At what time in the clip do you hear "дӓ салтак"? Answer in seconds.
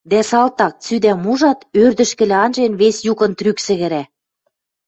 0.11-0.73